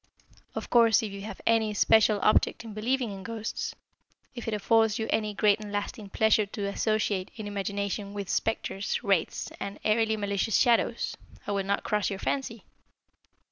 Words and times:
Of 0.55 0.71
course, 0.71 1.03
if 1.03 1.11
you 1.11 1.21
have 1.21 1.41
any 1.45 1.69
especial 1.69 2.19
object 2.23 2.63
in 2.63 2.73
believing 2.73 3.11
in 3.11 3.21
ghosts 3.21 3.75
if 4.33 4.47
it 4.47 4.53
affords 4.55 4.97
you 4.97 5.05
any 5.11 5.35
great 5.35 5.59
and 5.59 5.71
lasting 5.71 6.09
pleasure 6.09 6.47
to 6.47 6.65
associate, 6.65 7.29
in 7.35 7.45
imagination, 7.45 8.15
with 8.15 8.27
spectres, 8.27 9.03
wraiths, 9.03 9.51
and 9.59 9.79
airily 9.83 10.17
malicious 10.17 10.57
shadows, 10.57 11.15
I 11.45 11.51
will 11.51 11.65
not 11.65 11.83
cross 11.83 12.09
your 12.09 12.17
fancy. 12.17 12.63